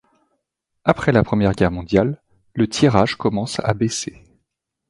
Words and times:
Après 0.83 1.11
la 1.11 1.21
Première 1.23 1.53
guerre 1.53 1.69
mondiale, 1.69 2.19
le 2.55 2.67
tirage 2.67 3.15
commence 3.17 3.59
à 3.59 3.75
baisser. 3.75 4.19